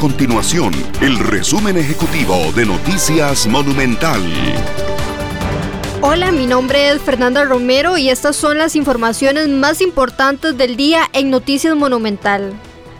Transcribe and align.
continuación 0.00 0.72
el 1.02 1.18
resumen 1.18 1.76
ejecutivo 1.76 2.34
de 2.56 2.64
Noticias 2.64 3.46
Monumental. 3.46 4.22
Hola, 6.00 6.32
mi 6.32 6.46
nombre 6.46 6.88
es 6.88 7.02
Fernanda 7.02 7.44
Romero 7.44 7.98
y 7.98 8.08
estas 8.08 8.34
son 8.34 8.56
las 8.56 8.76
informaciones 8.76 9.48
más 9.48 9.82
importantes 9.82 10.56
del 10.56 10.76
día 10.76 11.02
en 11.12 11.28
Noticias 11.28 11.76
Monumental. 11.76 12.54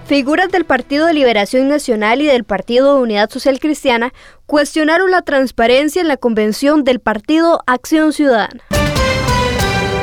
Figuras 0.04 0.50
del 0.50 0.66
Partido 0.66 1.06
de 1.06 1.14
Liberación 1.14 1.68
Nacional 1.68 2.20
y 2.20 2.26
del 2.26 2.44
Partido 2.44 2.96
de 2.96 3.00
Unidad 3.00 3.30
Social 3.30 3.60
Cristiana 3.60 4.12
cuestionaron 4.44 5.10
la 5.10 5.22
transparencia 5.22 6.02
en 6.02 6.08
la 6.08 6.18
convención 6.18 6.84
del 6.84 7.00
Partido 7.00 7.62
Acción 7.66 8.12
Ciudadana. 8.12 8.60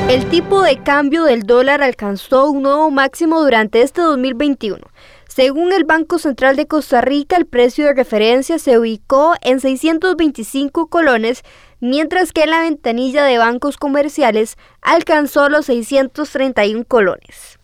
El 0.10 0.26
tipo 0.30 0.64
de 0.64 0.82
cambio 0.82 1.26
del 1.26 1.44
dólar 1.44 1.84
alcanzó 1.84 2.50
un 2.50 2.64
nuevo 2.64 2.90
máximo 2.90 3.40
durante 3.42 3.84
este 3.84 4.02
2021. 4.02 4.80
Según 5.28 5.74
el 5.74 5.84
Banco 5.84 6.20
Central 6.20 6.56
de 6.56 6.68
Costa 6.68 7.02
Rica, 7.02 7.38
el 7.38 7.46
precio 7.46 7.86
de 7.86 7.94
referencia 7.94 8.58
se 8.60 8.80
ubicó 8.80 9.36
en 9.42 9.60
625 9.60 10.88
colones, 10.88 11.44
mientras 11.80 12.32
que 12.32 12.48
la 12.48 12.62
ventanilla 12.62 13.24
de 13.24 13.38
bancos 13.38 13.78
comerciales 13.78 14.58
alcanzó 14.82 15.50
los 15.50 15.68
631 15.68 16.86
colones. 16.86 17.60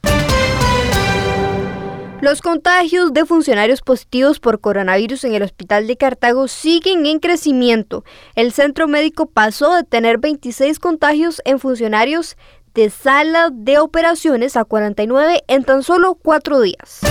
Los 2.23 2.41
contagios 2.41 3.11
de 3.11 3.25
funcionarios 3.25 3.81
positivos 3.81 4.39
por 4.39 4.61
coronavirus 4.61 5.25
en 5.25 5.33
el 5.33 5.43
hospital 5.43 5.87
de 5.87 5.97
Cartago 5.97 6.47
siguen 6.47 7.05
en 7.05 7.19
crecimiento. 7.19 8.05
El 8.35 8.53
centro 8.53 8.87
médico 8.87 9.25
pasó 9.25 9.75
de 9.75 9.83
tener 9.83 10.19
26 10.19 10.79
contagios 10.79 11.41
en 11.43 11.59
funcionarios 11.59 12.37
de 12.73 12.89
sala 12.89 13.49
de 13.51 13.77
operaciones 13.77 14.55
a 14.55 14.63
49 14.63 15.43
en 15.47 15.63
tan 15.65 15.83
solo 15.83 16.15
cuatro 16.15 16.61
días. 16.61 17.01